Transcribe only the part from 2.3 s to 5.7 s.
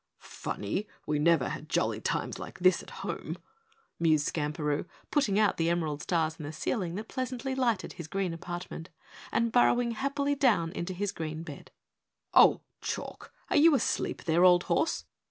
like this at home," mused Skamperoo, putting out the